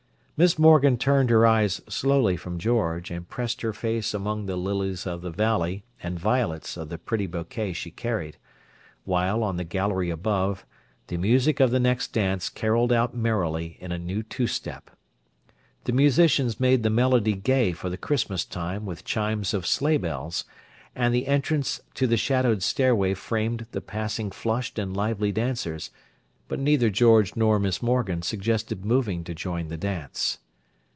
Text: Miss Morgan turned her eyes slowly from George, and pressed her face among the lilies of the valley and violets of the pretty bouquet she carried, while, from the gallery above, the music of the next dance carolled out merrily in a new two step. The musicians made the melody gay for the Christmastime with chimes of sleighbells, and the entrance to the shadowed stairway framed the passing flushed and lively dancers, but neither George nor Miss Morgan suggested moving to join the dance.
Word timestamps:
Miss 0.37 0.57
Morgan 0.57 0.97
turned 0.97 1.29
her 1.29 1.45
eyes 1.45 1.81
slowly 1.87 2.35
from 2.35 2.57
George, 2.57 3.11
and 3.11 3.29
pressed 3.29 3.61
her 3.61 3.73
face 3.73 4.11
among 4.11 4.47
the 4.47 4.55
lilies 4.55 5.05
of 5.05 5.21
the 5.21 5.29
valley 5.29 5.83
and 6.01 6.17
violets 6.19 6.77
of 6.77 6.89
the 6.89 6.97
pretty 6.97 7.27
bouquet 7.27 7.73
she 7.73 7.91
carried, 7.91 8.37
while, 9.05 9.41
from 9.41 9.57
the 9.57 9.63
gallery 9.63 10.09
above, 10.09 10.65
the 11.05 11.17
music 11.17 11.59
of 11.59 11.69
the 11.69 11.79
next 11.79 12.07
dance 12.11 12.49
carolled 12.49 12.91
out 12.91 13.15
merrily 13.15 13.77
in 13.79 13.91
a 13.91 13.99
new 13.99 14.23
two 14.23 14.47
step. 14.47 14.89
The 15.83 15.91
musicians 15.93 16.59
made 16.59 16.81
the 16.81 16.89
melody 16.89 17.33
gay 17.33 17.71
for 17.71 17.91
the 17.91 17.95
Christmastime 17.97 18.83
with 18.83 19.05
chimes 19.05 19.53
of 19.53 19.67
sleighbells, 19.67 20.45
and 20.95 21.13
the 21.13 21.27
entrance 21.27 21.81
to 21.93 22.07
the 22.07 22.17
shadowed 22.17 22.63
stairway 22.63 23.13
framed 23.13 23.67
the 23.73 23.81
passing 23.81 24.31
flushed 24.31 24.79
and 24.79 24.97
lively 24.97 25.31
dancers, 25.31 25.91
but 26.47 26.59
neither 26.59 26.89
George 26.89 27.37
nor 27.37 27.59
Miss 27.59 27.81
Morgan 27.81 28.21
suggested 28.21 28.83
moving 28.83 29.23
to 29.23 29.33
join 29.33 29.69
the 29.69 29.77
dance. 29.77 30.39